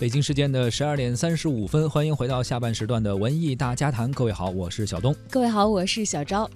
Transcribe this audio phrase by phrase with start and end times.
[0.00, 4.10] 北京时间的十二点三十五分，欢迎回到下半时段的文艺大家谈。
[4.10, 5.14] 各位好，我是小东。
[5.28, 6.50] 各位好，我是小昭。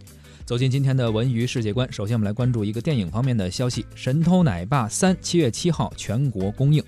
[0.47, 6.83] 走进今天的文娱世界观，首先我们来关注一个电影方面的消息，《神偷奶爸三》七月七号全国公映。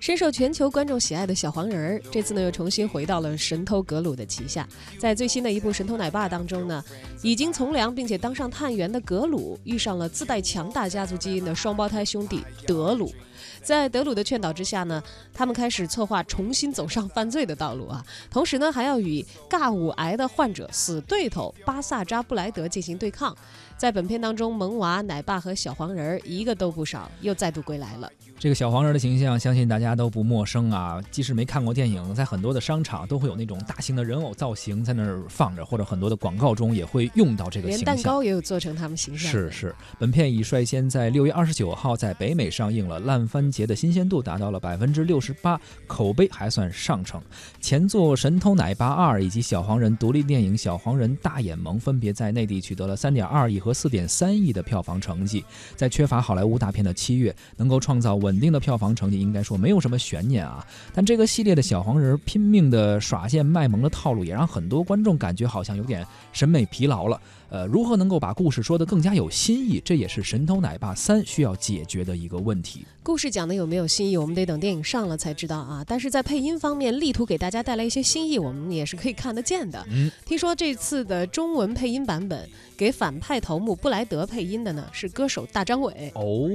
[0.00, 4.66] 深受全球观众喜爱的小黄人儿，这次呢又重新回到了神偷格鲁的旗下。
[4.96, 6.82] 在最新的一部《神偷奶爸》当中呢，
[7.20, 13.12] 已经从良并且当上探员的格鲁，遇上了自带强大家族基因的双胞胎兄弟德鲁。
[13.60, 15.02] 在德鲁的劝导之下呢，
[15.34, 18.04] 他们开始策划重新走上犯罪的道路啊。
[18.30, 23.36] 同时呢，还要与尬舞癌的患者死对头巴萨扎布莱德进行对抗。
[23.76, 28.10] 在本片当中，萌娃、奶爸和小黄人儿一个都不少，又再度归来了。
[28.38, 31.00] 这个小黄人的形象，相信大家都不陌生啊。
[31.10, 37.84] 即使没看过电影，在很多的商场都会有那种大型的人偶造型在那儿放着，或者很多的广告中也会用到这个形象。
[37.86, 39.30] 连蛋糕也有做成他们形象。
[39.30, 47.22] 是是，本片已率先在六月二十九号在北美上映了，烂番茄的新鲜度达到了百分之六十八，口碑还算上乘。
[47.60, 55.44] 前作《神偷奶爸二》以及小黄人独立电影《小黄人大眼萌》分别在内地取得了三点二亿和四点三亿的票房成绩。
[55.76, 58.08] 在缺乏好莱坞大片的七月，能够创造。
[58.18, 67.20] 稳定的票房成绩应该说没有什么悬念啊，但这个系列的小黄人拼命的耍贱卖萌的套路，也让很多观众感觉好像有点审美疲劳了。
[67.50, 72.86] 呃，如何能够把故事说得更加有新意，这也是《神偷奶爸三》需要解决的一个问题。
[73.02, 75.82] 故事讲的有没有新意，我们得等电影上了才知道啊。
[75.86, 79.82] 但是在配音方面，力图给大家带来一些新意，我们也是可以看得见的。
[79.90, 82.46] 嗯，听说这次的中文配音版本
[82.76, 86.12] 给反派头目布莱德配音的呢，是歌手大张伟。
[86.14, 86.50] 哦，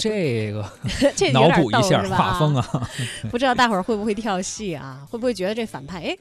[0.00, 0.68] 这个
[1.14, 2.90] 这脑补一下画风啊，
[3.30, 5.06] 不知道大伙儿会不会跳戏啊？
[5.08, 6.16] 会不会觉得这反派哎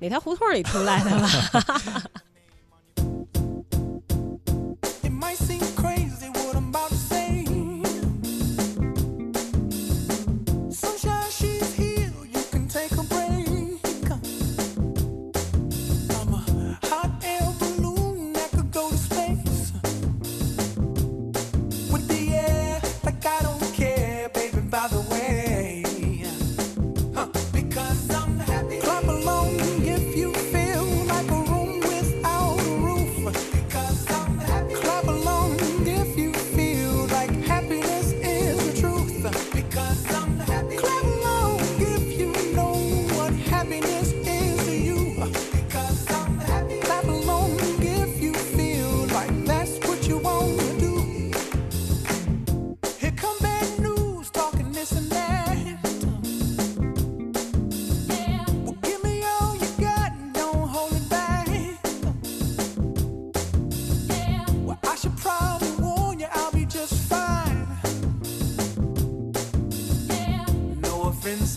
[0.00, 1.28] 哪条胡同里出来的了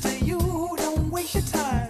[0.06, 0.40] to you,
[0.78, 1.85] don't waste your time.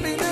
[0.00, 0.27] happiness.